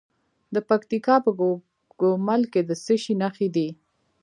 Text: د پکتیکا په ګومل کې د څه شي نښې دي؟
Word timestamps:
د 0.53 0.55
پکتیکا 0.69 1.15
په 1.25 1.31
ګومل 2.01 2.41
کې 2.51 2.61
د 2.69 2.71
څه 2.83 2.93
شي 3.03 3.13
نښې 3.21 3.47
دي؟ 3.55 3.67